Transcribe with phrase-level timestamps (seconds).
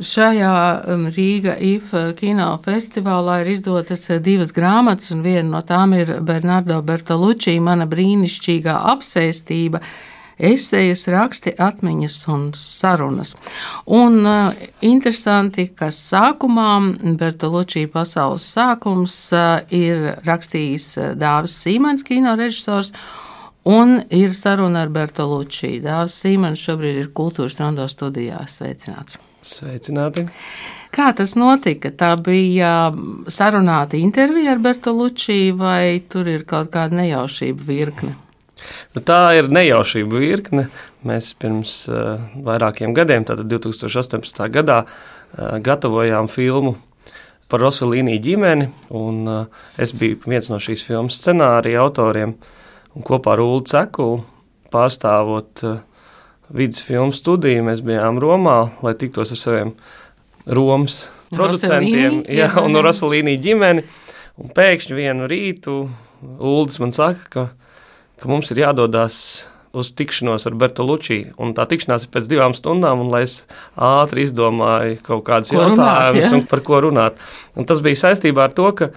[0.00, 0.52] Šajā
[0.88, 6.14] um, Rīga IFA kino festivālā ir izdotas uh, divas grāmatas, un viena no tām ir
[6.24, 9.82] Bernardo Bertolucci, mana brīnišķīgā apsēstība,
[10.40, 13.34] esejas, raksti, atmiņas un sarunas.
[13.92, 16.72] Un uh, interesanti, ka sākumā
[17.20, 22.94] Bertolucci pasaules sākums uh, ir rakstījis uh, Dāvis Sīmens, kino režisors,
[23.68, 25.74] Un ir saruna ar Bertolucci.
[25.84, 28.40] Dāvis Sīmens šobrīd ir kultūras rondo studijā.
[28.48, 29.20] Sveicināts!
[29.46, 30.26] Sveicināti!
[30.90, 31.92] Kā tas notika?
[31.94, 32.90] Tā bija
[33.30, 38.16] sarunāta intervija ar Bertolucci, vai tur ir kaut kāda nejaušība virkne?
[38.94, 40.66] Nu, tā ir nejaušība virkne.
[41.06, 44.42] Mēs pirms uh, vairākiem gadiem, tātad 2018.
[44.52, 46.74] gadā, uh, gatavojām filmu
[47.50, 48.68] par Rosalīnu ģimeni.
[48.98, 52.34] Un, uh, es biju viens no šīs filmas scenārija autoriem.
[52.98, 54.20] Un kopā ar Ulu Cekulu
[54.74, 55.78] pārstāvot uh,
[56.54, 59.72] vidus filmu studiju, mēs bijām Romā, lai tiktos ar saviem
[60.50, 63.86] Romas producentiem jā, jā, un Rosalīnī ģimeni.
[64.40, 65.76] Un pēkšņi vienu rītu
[66.20, 67.46] Uldis man saka, ka,
[68.20, 69.16] ka mums ir jādodas
[69.76, 71.20] uz tikšanos ar Bertolucci.
[71.40, 73.44] Un tā tikšanās ir pēc divām stundām, un es
[73.76, 76.42] ātri izdomāju kaut kādus jautājumus, ja?
[76.50, 77.20] par ko runāt.
[77.54, 78.90] Un tas bija saistībā ar to, ka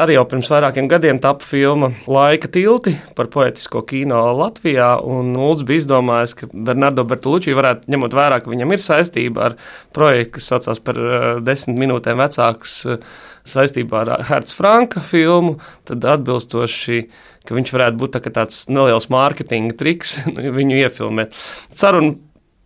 [0.00, 4.94] Arī jau pirms vairākiem gadiem tapu filma Laika tilti par poetisko kino Latvijā.
[5.04, 9.58] Ulds bija izdomājis, ka Bernardo Bertolucci varētu, ņemot vērā, ka viņam ir saistība ar
[9.92, 12.78] projektu, kas saucās par uh, desmit minūtēm vecāks.
[12.88, 13.12] Uh,
[13.48, 15.56] saistībā ar Hertz Franka filmu,
[15.88, 17.00] tad atbilstoši,
[17.46, 20.20] ka viņš varētu būt tā, tāds neliels mārketinga triks
[20.58, 21.34] viņu iefilmēt.
[21.74, 22.14] Saruna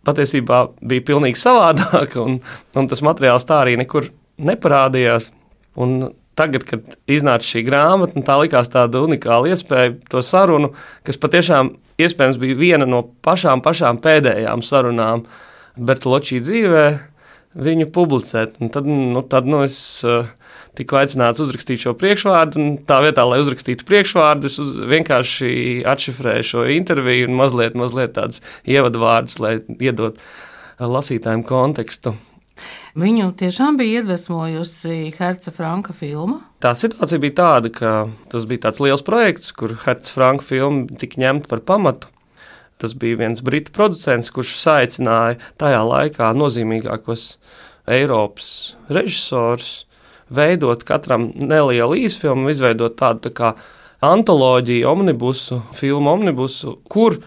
[0.07, 2.39] patiesībā bija pilnīgi savādāka, un,
[2.77, 5.31] un tas materiāls tā arī nekur neparādījās.
[5.81, 5.99] Un
[6.37, 10.71] tagad, kad iznāca šī grāmata, nu, tā likās tāda unikāla iespēja to sarunu,
[11.07, 15.25] kas patiešām iespējams bija viena no pašām, pašām pēdējām sarunām
[15.77, 16.85] Bertoločī dzīvē,
[17.57, 18.57] viņu publicēt.
[18.61, 20.29] Un tad, nu, tad nu, es uh,
[20.77, 25.51] tiku aicināts uzrakstīt šo priekšvārdu, un tā vietā, lai uzrakstītu priekšvārdu, es uz, vienkārši
[25.89, 30.21] atšifrēju šo interviju un mazliet, mazliet tādus ievadvārdus, lai iedot
[30.81, 32.13] lasītājiem kontekstu.
[32.97, 36.41] Viņu tiešām bija iedvesmojusi Herca Franka filma.
[36.63, 37.95] Tā situācija bija tāda, ka
[38.31, 42.11] tas bija tāds liels projekts, kur Herca Franka filma tika ņemta par pamatu.
[42.77, 47.31] Tas bija viens britu producents, kurš saicināja tajā laikā nozīmīgākos
[47.87, 48.51] Eiropas
[48.91, 49.87] režisors
[50.29, 53.51] veidot katram nelielu īsfilmu, izveidot tādu tā kā
[54.03, 57.17] antoloģiju, omnibusu, filmu omnibusu, kur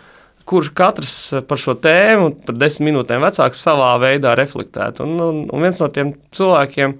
[0.50, 5.06] kurš katrs eh, par šo tēmu, par desmit minūtēm vecāks, savā veidā reflektētu.
[5.06, 6.99] Un, un, un viens no tiem cilvēkiem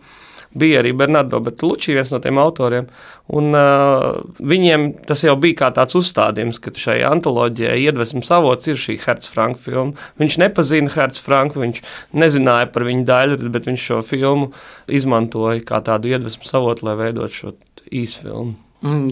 [0.61, 2.89] bija arī Bernardo Bertolucci, viens no tiem autoriem.
[3.31, 8.81] Un, uh, viņiem tas jau bija kā tāds uzstādījums, ka šai antoloģijai iedvesmas avots ir
[8.81, 10.09] šī Hertz Franka filma.
[10.19, 11.79] Viņš nepazina Hertz Franku, viņš
[12.19, 14.51] nezināja par viņu daļu, bet viņš šo filmu
[14.91, 17.55] izmantoja kā tādu iedvesmas avotu, lai veidot šo
[17.87, 18.57] īsfilmu.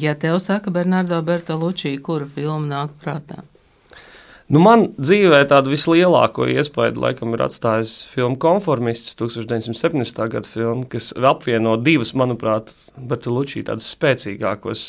[0.02, 3.44] Ja tev saka Bernardo Bertolucci, kura filma nāk prātā?
[4.48, 10.22] Nu, man dzīvē tādu vislielāko iespaidu laikam ir atstājusi filma Konformists, 1970.
[10.32, 14.84] gada filma, kas apvieno divus, manuprāt, Bertolucci tādus spēcīgākos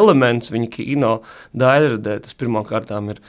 [0.00, 1.12] elementus viņa kino
[1.54, 2.16] daļradē.
[2.24, 3.22] Tas pirmkārt ir,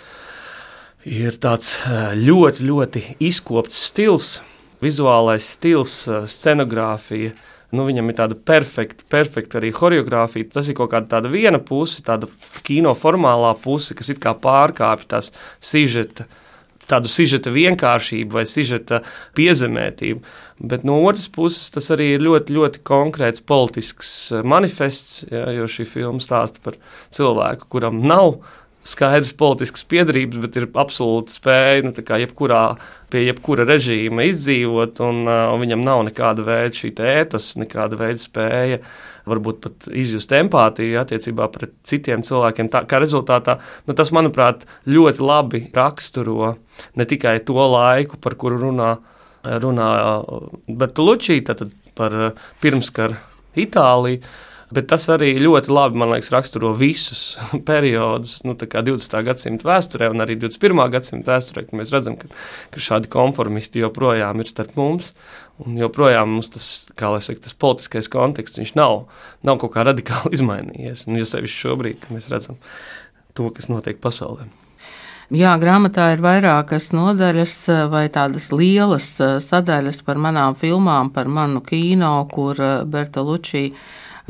[1.05, 1.75] ir tāds
[2.17, 4.39] ļoti, ļoti izkopts stils,
[4.81, 5.99] vizuālais stils,
[6.33, 7.37] scenogrāfija
[7.75, 10.49] nu, viņam ir tāda perfekta, perfekta arī choreogrāfija.
[10.55, 12.29] Tas ir kaut kāda tāda viena puse, tāda
[12.65, 16.27] kino formālā puse, kas it kā pārkāpj tās sižeta.
[16.89, 19.03] Tādu sižeta vienkāršību vai sižeta
[19.37, 20.23] piezemētību.
[20.71, 24.09] Bet no otras puses, tas arī ir ļoti, ļoti konkrēts politisks
[24.41, 26.79] manifests, ja, jo šī filma stāsta par
[27.13, 28.39] cilvēku, kuram nav
[28.87, 32.63] skaidrs politisks piedarības, bet ir absolūta spēja nu, jebkurā,
[33.11, 38.21] pie jebkura režīma izdzīvot, un, uh, un viņam nav nekāda veida šī ētas, nekāda veida
[38.21, 38.81] spēja.
[39.29, 42.71] Varbūt pat izjust empātiju attiecībā pret citiem cilvēkiem.
[42.73, 46.55] Tā, kā rezultātā nu, tas, manuprāt, ļoti labi raksturo
[46.97, 48.93] ne tikai to laiku, par kuru runā,
[49.43, 49.89] runā
[50.65, 52.15] Bertolucci, tātad par
[52.63, 53.19] pirmskara
[53.59, 54.23] Itāliju
[54.69, 57.39] Bet tas arī ļoti labi, man liekas, raksturo visus
[57.69, 59.15] periodus, nu, 20.
[59.25, 60.83] gadsimta vēsturē un arī 21.
[60.93, 62.29] gadsimta vēsturē, kad mēs redzam, ka,
[62.75, 65.15] ka šādi konformisti joprojām ir starp mums.
[65.59, 69.07] Un joprojām mums tas, kā lai saka, tas politiskais konteksts, nav,
[69.43, 71.07] nav kaut kā radikāli izmainījies.
[71.09, 72.59] Nu, jo sevišķi šobrīd, kad mēs redzam
[73.33, 74.45] to, kas notiek pasaulē.
[75.33, 77.55] Jā, grāmatā ir vairākas nodaļas
[77.91, 79.11] vai tādas lielas
[79.45, 82.57] sadaļas par manām filmām, par manu kino, kur
[82.89, 83.67] Bertolucci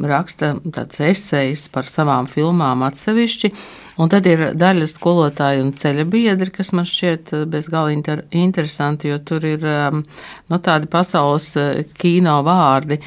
[0.07, 3.51] raksta tāds esejas par savām filmām atsevišķi.
[3.99, 9.17] Un tad ir daļa skolotāju un ceļa biedri, kas man šķiet bezgalīgi inter interesanti, jo
[9.19, 10.05] tur ir um,
[10.47, 13.01] no nu, tādi pasaules uh, kino vārdi.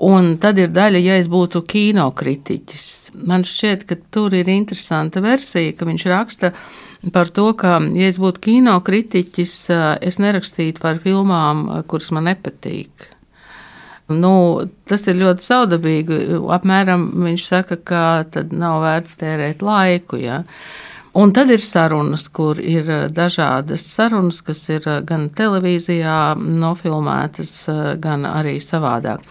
[0.00, 2.86] Un tad ir daļa, ja es būtu kinokritiķis.
[3.28, 6.54] Man šķiet, ka tur ir interesanta versija, ka viņš raksta
[7.12, 13.10] par to, ka, ja es būtu kinokritiķis, uh, es nerakstītu par filmām, kuras man nepatīk.
[14.10, 14.34] Nu,
[14.90, 16.20] tas ir ļoti saudabīgi.
[16.50, 18.04] Apmēram viņš saka, ka
[18.34, 20.18] tad nav vērts tērēt laiku.
[20.18, 20.40] Ja?
[21.14, 27.54] Un tad ir sarunas, kur ir dažādas sarunas, kas ir gan televīzijā nofilmētas,
[28.02, 29.22] gan arī savādāk.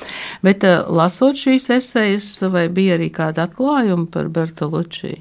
[0.44, 5.18] Bet lasot šīs esejas, vai bija arī kāda atklājuma par Bertolucci?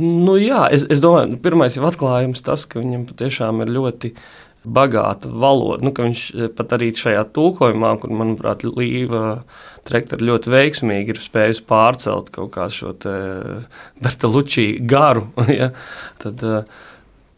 [0.00, 4.14] Nu, jā, es, es domāju, pirmais jau atklājums tas, ka viņam patiešām ir ļoti
[4.64, 5.84] bagāta valoda.
[5.86, 9.40] Nu, viņš eh, pat arī šajā tulkojumā, kur, manuprāt, Līva
[9.88, 12.92] Trekta ļoti veiksmīgi ir spējusi pārcelt kaut kā šo
[14.02, 15.30] Bertolucci garu.
[15.60, 15.72] Ja?
[16.20, 16.88] Tad, uh,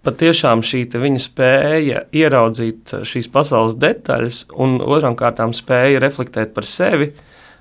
[0.06, 7.12] patiešām šī viņa spēja ieraudzīt šīs pasaules detaļas, un otrām kārtām spēja reflektēt par sevi,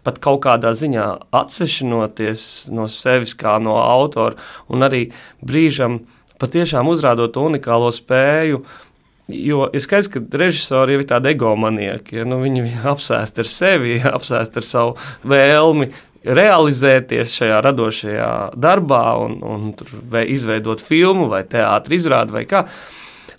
[0.06, 2.44] pat kaut kādā ziņā atsvešinoties
[2.74, 4.40] no sevis kā no autora,
[4.74, 5.08] un arī
[5.46, 6.02] brīžam
[6.42, 8.64] patiešām uzrādot unikālo spēju
[9.32, 12.22] Jo ir skaidrs, ka režisori jau ir tādi egomanieki.
[12.22, 12.28] Ja?
[12.28, 14.96] Nu, viņi apsēst ar sevi, apsēst ar savu
[15.28, 15.92] vēlmi
[16.22, 18.32] realizēties šajā radošajā
[18.62, 19.72] darbā un, un
[20.22, 22.66] izveidot filmu vai teātris izrādi vai kā.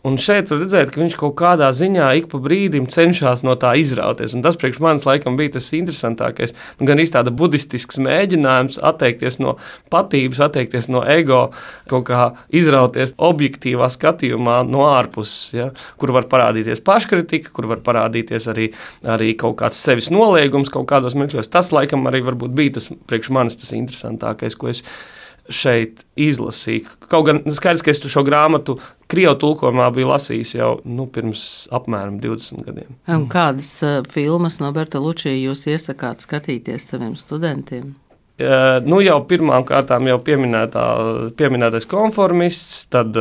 [0.02, 3.76] Un šeit var redzēt, ka viņš kaut kādā ziņā ik pa brīdim cenšas no tā
[3.78, 4.32] izrauties.
[4.34, 6.56] Un tas priekš manis laikam bija tas interesantākais.
[6.80, 9.54] Nu, gan īstenībā tāda buddhistisks mēģinājums atteikties no
[9.92, 11.42] patības, atteikties no ego,
[11.92, 15.70] kaut kā izrauties objektīvā skatījumā no ārpuses, ja,
[16.00, 18.72] kur var parādīties paškritika, kur var parādīties arī,
[19.06, 21.52] arī kaut kāds sevis noliegums kaut kādos mirkļos.
[21.52, 24.82] Tas laikam arī bija tas priekš manis tas interesantākais, ko es
[25.50, 26.98] šeit izlasīju.
[27.10, 28.78] Kaut gan skaidrs, ka es šo grāmatu
[29.12, 32.94] Krievijas tulkojumā biju lasījis jau nu, pirms apmēram 20 gadiem.
[33.12, 37.92] Un kādas uh, filmas no Berta Lučija jūs iesakāt skatīties saviem studentiem?
[38.40, 40.82] Nu, jau pirmām kārtām jau pieminētā,
[41.36, 43.12] pieminētais konformists, tad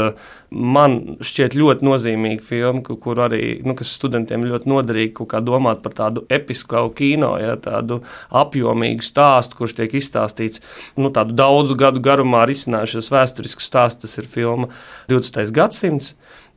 [0.49, 6.87] man šķiet ļoti nozīmīga filma, kur arī, nu, studentiem ļoti noderīgi domāt par tādu episku
[6.95, 7.99] kino, ja, tādu
[8.31, 10.63] apjomīgu stāstu, kurš tiek izstāstīts,
[10.95, 14.71] nu, tādu daudzu gadu garumā risinājušies vēsturisku stāstu, tas ir filma
[15.11, 15.51] 20.
[15.51, 16.15] gadsimts.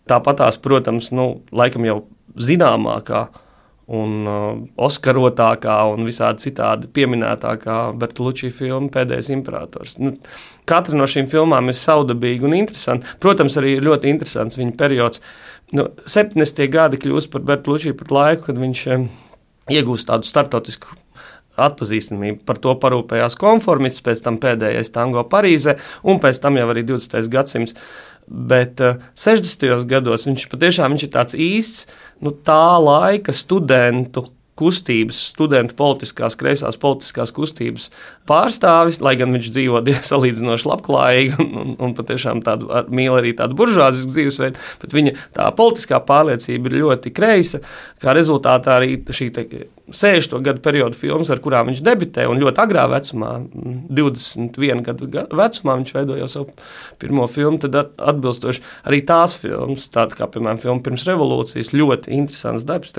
[0.09, 2.03] Tāpat tās, protams, nu, laikam jau
[2.39, 3.27] zināmākā
[3.93, 4.45] un uh,
[4.87, 9.99] Oskarotākā un visādi citādi pieminētākā Bertolucci filma Pēdējais imperators.
[10.01, 10.15] Nu,
[10.69, 13.17] katra no šīm filmām ir saudabīga un interesanta.
[13.21, 15.21] Protams, arī ļoti interesants viņa periods.
[15.77, 16.65] Nu, 70.
[16.73, 19.09] gadi kļūst par Bertolucci par laiku, kad viņš um,
[19.73, 20.97] iegūst tādu starptautisku
[21.61, 22.43] atpazīstamību.
[22.47, 25.77] Par to parūpējās konformists, pēc tam pēdējais tango Parīzē,
[26.11, 27.31] un pēc tam jau arī 20.
[27.31, 27.77] gadsimts.
[28.29, 29.67] Bet uh, 60.
[29.91, 31.85] gados viņš patiešām viņš ir tāds īsts
[32.25, 34.29] nu, tā laika studentu
[34.59, 37.89] kustības, studentu politiskās, kreisās politiskās kustības
[38.29, 43.59] pārstāvis, lai gan viņš dzīvo salīdzinoši labklājīgi un, un, un patiešām tādu, mīl arī tādu
[43.59, 47.63] buržāzisku dzīvesveidu, bet viņa tā politiskā pārliecība ir ļoti kreisa.
[48.03, 49.31] Kā rezultātā arī šī
[49.91, 50.39] 60.
[50.41, 53.35] gadu periodu filmas, ar kurām viņš debitē, un ļoti agrā vecumā,
[53.93, 56.55] 21 gadu vecumā, viņš veidoja savu
[57.03, 62.65] pirmo filmu, tad atbilstoši arī tās filmas, tāda kā, piemēram, filma pirms revolūcijas, ļoti interesants
[62.69, 62.95] darbs,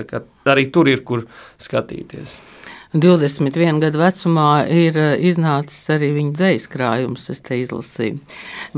[0.46, 1.26] arī tur ir kur
[1.62, 2.38] skatīties.
[3.00, 8.20] 21 gadu vecumā ir eh, iznācis arī viņa dzīslu krājums, es te izlasīju.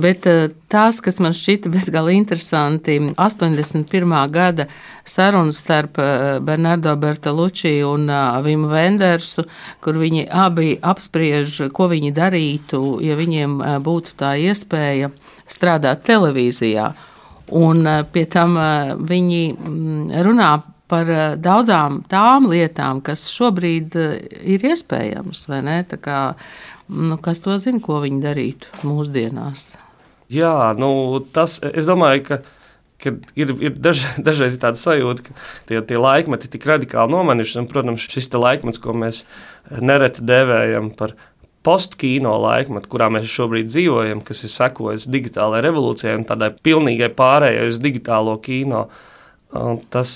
[0.01, 4.15] Bet eh, tās, kas man šķita bezgalīgi interesanti, 81.
[4.35, 4.69] gada
[5.05, 8.09] sarunas starp eh, Bernardo Bertolucci un
[8.45, 9.45] Vimu Vendersu,
[9.85, 15.13] kur viņi abi apspriež, ko viņi darītu, ja viņiem būtu tā iespēja
[15.49, 16.91] strādāt televīzijā.
[17.59, 18.59] Un pie tam
[19.09, 20.51] viņi mm, runā
[20.88, 24.14] par eh, daudzām tām lietām, kas šobrīd eh,
[24.57, 25.47] ir iespējamas,
[26.02, 26.21] kā,
[26.88, 29.75] nu, kas to zina, ko viņi darītu mūsdienās?
[30.33, 30.90] Jā, nu,
[31.33, 32.45] tas, es domāju, ka
[32.99, 35.35] ka ir, ir daž, dažreiz tāda sajūta, ka
[35.71, 37.61] tie, tie laikmeti tik radikāli nomainījušies.
[37.61, 39.21] Un, protams, šis laikmets, ko mēs
[39.71, 41.14] nereti dēvējam par
[41.62, 47.71] postkino laikmetu, kurā mēs šobrīd dzīvojam, kas ir sekojis digitālajai revolūcijai un tādai pilnīgai pārējai
[47.71, 48.88] uz digitālo kino.
[48.88, 49.08] Uh,
[49.49, 50.11] Tas,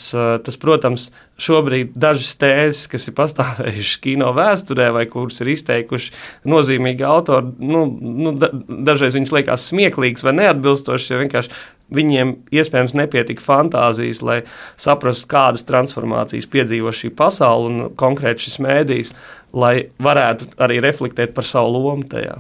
[0.45, 1.07] tas, protams,
[1.41, 6.13] šobrīd dažas tēzes, kas ir pastāvējušas kino vēsturē, vai kuras ir izteikuši
[6.53, 11.63] nozīmīgi autori, nu, nu, da, dažreiz viņas liekas smieklīgas vai neatbilstošas, jo vienkārši
[11.97, 14.43] viņiem iespējams nepietika fantāzijas, lai
[14.77, 19.15] saprastu, kādas transformācijas piedzīvo šī pasaule un konkrēti šis mēdījis,
[19.57, 22.37] lai varētu arī reflektēt par savu lomu tajā.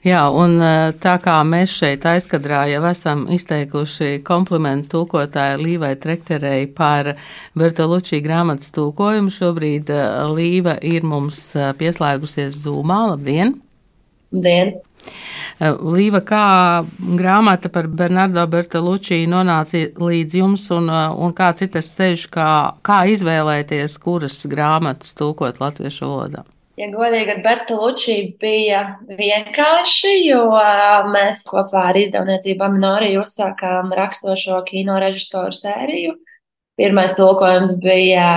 [0.00, 6.62] Jā, un eh, tā kā mēs šeit aizkadrā jau esam izteikuši komplimentu tulkotāju Līvai Trekterei
[6.72, 7.10] par
[7.52, 12.96] Bertolucci grāmatas tulkojumu, šobrīd eh, Līva ir mums eh, pieslēgusies Zūmā.
[13.10, 13.58] Labdien!
[14.32, 14.78] Labdien!
[15.60, 16.46] Līva, kā
[17.20, 22.48] grāmata par Bernardo Bertolucci nonāca līdz jums, un, un kāds ir tas ceļš, kā,
[22.84, 26.46] kā izvēlēties, kuras grāmatas tulkot latviešu valodā?
[26.80, 30.44] Ja godīgi ar Bertolucci bija vienkārši, jo
[31.12, 36.14] mēs kopā ar izdevniecību Aminoriju uzsākām rakstošo kino režisoru sēriju.
[36.80, 38.30] Pirmais tulkojums bija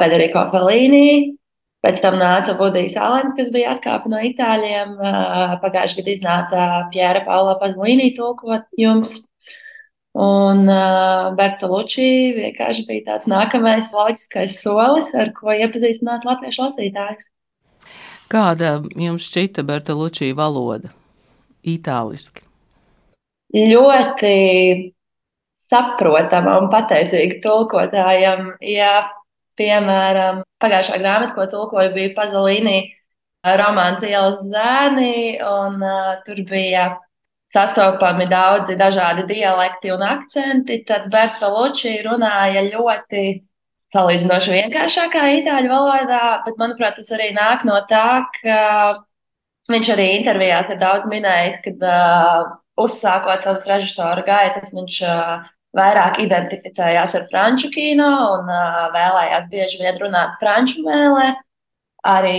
[0.00, 1.34] Federico Fellini,
[1.84, 4.96] pēc tam nāca Budijs Alens, kas bija atkāpa no itāļiem.
[5.66, 9.18] Pagājušajā gadā iznāca Pjēra Paula Pazolīnī tulkojums.
[10.14, 12.08] Un uh, Bertolucci
[12.38, 17.33] vienkārši bija tāds nākamais loģiskais solis, ar ko iepazīstināt latviešu lasītājus.
[18.32, 20.90] Kāda jums šķita Bertolucci valoda?
[21.64, 22.44] Itāliski.
[23.54, 24.34] Ļoti
[25.54, 28.50] saprotama un pateicīga tulkotājam.
[28.64, 29.06] Ja,
[29.60, 32.78] piemēram, pagājušā grāmata, ko tulkoju, bija Pazolīnī
[33.60, 36.88] romāns Ielas zēni, un uh, tur bija
[37.54, 43.24] sastopami daudzi dažādi dialekti un akcenti, tad Bertolucci runāja ļoti
[43.94, 48.58] salīdzinoši vienkāršākā itāļu valodā, bet manuprāt, tas arī nāk no tā, ka
[49.70, 56.20] viņš arī intervijās ir daudz minējis, kad uh, uzsākot savas režisora gaitas, viņš uh, vairāk
[56.22, 61.32] identificējās ar franču kino un uh, vēlējās bieži vien runāt franču mēlē.
[62.04, 62.38] Arī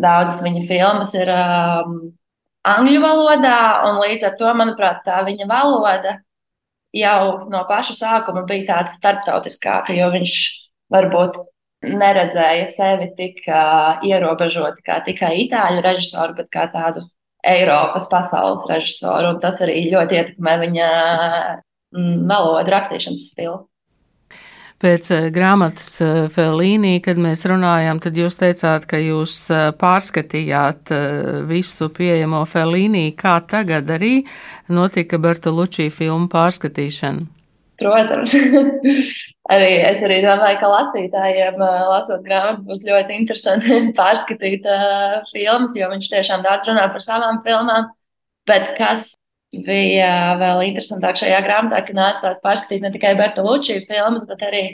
[0.00, 1.98] daudzas viņa filmas ir um,
[2.66, 6.18] angļu valodā, un līdz ar to, manuprāt, tā viņa valoda
[6.94, 10.36] jau no paša sākuma bija tāda starptautiskāka, jo viņš
[10.94, 11.40] varbūt
[11.84, 17.04] neredzēja sevi tik uh, ierobežoti kā tikai itāļu režisoru, bet kā tādu
[17.44, 20.88] Eiropas pasaules režisoru, un tas arī ļoti ietekmē viņa
[22.30, 23.58] valodu rakstīšanas stilu
[24.82, 30.92] pēc eh, grāmatas eh, Felīnī, kad mēs runājām, tad jūs teicāt, ka jūs eh, pārskatījāt
[31.48, 33.06] visu pieejamo Felīnī.
[33.18, 34.16] Kā tagad arī
[34.72, 37.30] notika Bertolucci filmu pārskatīšana?
[37.80, 38.36] Protams,
[39.54, 41.58] arī es arī domāju, ka lasītājiem,
[41.90, 47.42] lasot grāmatu, būs ļoti interesanti pārskatīt uh, filmas, jo viņš tiešām daudz runā par savām
[47.46, 47.90] filmām.
[48.46, 49.14] Bet kas
[49.66, 54.64] bija vēl interesantāk šajā grāmatā, ka nācās pārskatīt ne tikai Bertolucci filmas, bet arī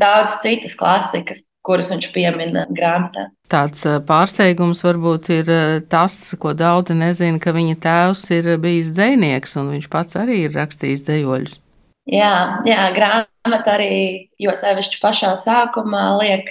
[0.00, 3.28] daudz citas klasikas, kuras viņš piemina grāmatā.
[3.50, 5.50] Tāds pārsteigums varbūt ir
[5.90, 10.56] tas, ko daudzi nezina, ka viņa tēvs ir bijis dzēnieks un viņš pats arī ir
[10.56, 11.58] rakstījis dzējoļus.
[12.10, 16.48] Jā, jā grāmata arī, jo sevišķi pašā sākumā liek,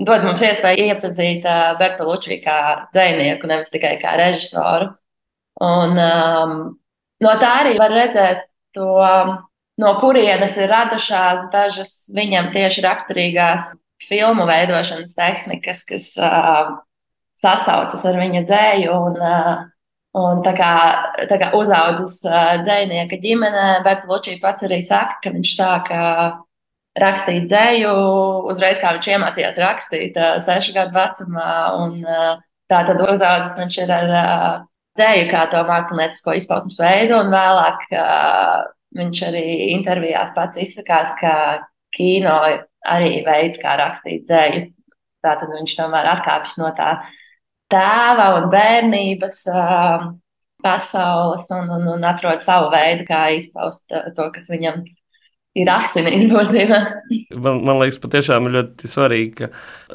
[0.00, 1.46] dod mums iespēju iepazīt
[1.78, 2.58] Bertolucci kā
[2.94, 4.90] dzēnieku, nevis tikai kā režisoru.
[5.62, 6.54] Un um,
[7.22, 8.88] No tā arī var redzēt to,
[9.82, 13.76] no kurienes ir radušās dažas viņam tieši raksturīgās
[14.08, 16.72] filmu veidošanas tehnikas, kas uh,
[17.38, 18.96] sasaucas ar viņa dzēju.
[19.08, 19.60] Un, uh,
[20.18, 20.72] un tā kā,
[21.30, 26.00] tā kā uzaudzis uh, dzēnieka ģimenē, Bertolucci pats arī saka, ka viņš sāka
[26.98, 27.92] rakstīt dzēju
[28.52, 31.54] uzreiz, kā viņš iemācījās rakstīt, uh, sešu gadu vecumā.
[31.84, 34.52] Un, uh, tā tad uzaudzis viņš ir ar uh,
[34.98, 38.62] dzēju kā to māksliniecisko izpausmes veidu, un vēlāk uh,
[38.98, 41.34] viņš arī intervijās pats izsakās, ka
[41.96, 42.36] kino
[42.88, 44.66] arī veids, kā rakstīt dzēju.
[45.22, 46.96] Tātad viņš tomēr atkāpjas no tā
[47.72, 50.08] tēva un bērnības uh,
[50.62, 54.96] pasaules un, un, un atrod savu veidu, kā izpaust uh, to, kas viņam ir
[55.58, 56.80] ir asinīs būtībā.
[57.36, 59.50] Man, man liekas, patiešām ir ļoti svarīgi, ka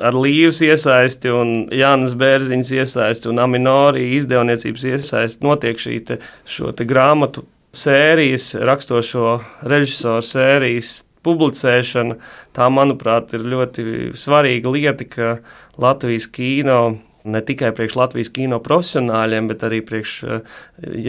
[0.10, 6.88] ar Līvas iesaisti un Jānis Bērziņas iesaisti un Aminorī izdevniecības iesaisti notiek šī te, te
[6.88, 7.48] grāmatu
[7.78, 9.38] sērijas, rakstošo
[9.68, 12.16] režisoru sērijas publicēšana,
[12.56, 13.84] tā, manuprāt, ir ļoti
[14.18, 15.34] svarīga lieta, ka
[15.82, 16.80] Latvijas kino
[17.28, 20.54] ne tikai priekš Latvijas kino profesionāļiem, bet arī priekš eh,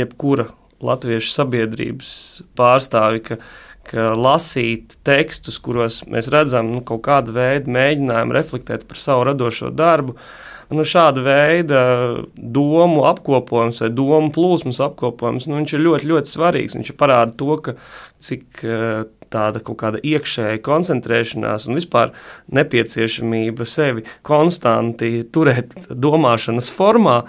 [0.00, 0.49] jebkura
[0.83, 2.11] latviešu sabiedrības
[2.59, 3.38] pārstāvi, ka
[3.97, 10.16] lasīt tekstus, kuros mēs redzam nu, kaut kādu veidu mēģinājumu reflektēt par savu radošo darbu.
[10.68, 11.83] Nu, šāda veida
[12.37, 16.76] domu apkopojums vai domu plūsmas apkopojums nu, ir ļoti, ļoti svarīgs.
[16.76, 17.75] Viņš parāda to, ka,
[18.21, 22.12] cik eh, tāda kaut kāda iekšēja koncentrēšanās un vispār
[22.54, 27.23] nepieciešamība sevi konstanti turēt domāšanas formā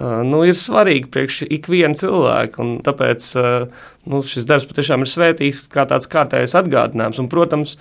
[0.00, 2.66] nu, ir svarīgi priekš ikviena cilvēka.
[2.86, 3.30] Tāpēc
[4.08, 7.20] nu, šis darbs patiešām ir svētīgs kā tāds kārtējs atgādinājums.
[7.20, 7.76] Un, protams,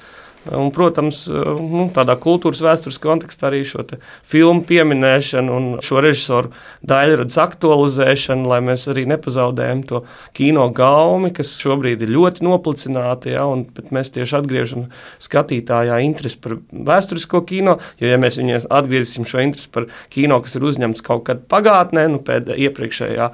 [0.47, 3.83] Un, protams, nu, tādā kultūras vēstures kontekstā arī šo
[4.23, 6.53] filmu pieminēšanu un šo režisoru
[6.87, 10.01] daļradas aktualizēšanu, lai mēs arī nepazaudējam to
[10.37, 13.33] kino gaumi, kas šobrīd ir ļoti noplicināta.
[13.35, 13.43] Ja,
[13.91, 14.87] mēs tieši atgriežam
[15.19, 20.55] skatītājā interesi par vēsturisko kino, jo, ja mēs viņiem atgriezīsim šo interesi par kino, kas
[20.55, 23.33] ir uzņemts kaut kad pagātnē, nu, pēdējā iepriekšējā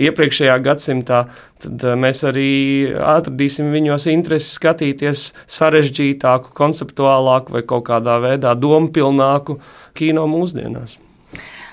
[0.00, 1.20] iepriekšējā gadsimtā,
[1.62, 2.50] tad eh, mēs arī
[2.98, 9.58] atradīsim viņos interesi skatīties sarežģītāku, konceptuālāku vai kaut kādā veidā dompilnāku
[9.98, 10.98] kino mūsdienās.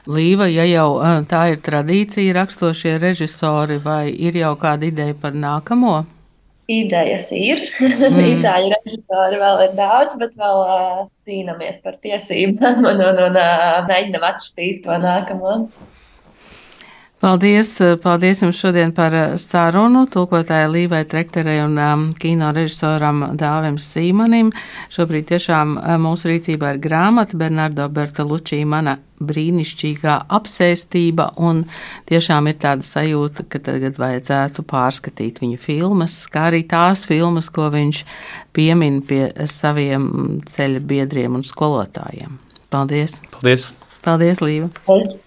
[0.10, 5.38] Līva, ja jau eh, tā ir tradīcija, rakstošie režisori, vai ir jau kāda ideja par
[5.38, 6.02] nākamo?
[6.72, 7.66] Idejas ir.
[8.12, 8.38] Mm.
[8.38, 13.82] Itāļu režisori vēl ir daudz, bet vēl uh, cīnāmies par tiesībām un, un, un uh,
[13.88, 15.54] mēģinām atrast īsto nākamo.
[17.22, 20.08] Paldies, paldies jums šodien par eh, sarunu.
[20.10, 24.50] Tūkotāja Līvai Trekterei un um, kino režisoram Dāvim Sīmanim.
[24.90, 31.62] Šobrīd tiešām eh, mūsu rīcībā ir grāmata Bernardo Bertalučī mana brīnišķīgā apsēstība, un
[32.10, 37.70] tiešām ir tāda sajūta, ka tagad vajadzētu pārskatīt viņa filmas, kā arī tās filmas, ko
[37.70, 38.02] viņš
[38.58, 42.42] piemin pie saviem ceļa biedriem un skolotājiem.
[42.74, 43.22] Paldies!
[43.36, 43.70] Paldies!
[44.02, 44.74] Paldies, Līva!
[44.88, 45.21] Paldies.